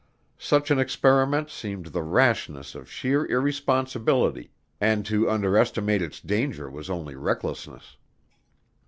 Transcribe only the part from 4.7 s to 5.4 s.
and to